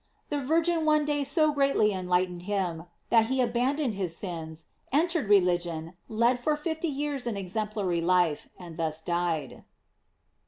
[0.29, 5.93] The Virgin one day so greatly enlightened him, that he abandoned his sins, entered religion,
[6.09, 9.63] led for fifty years an exemplary life, and thus died.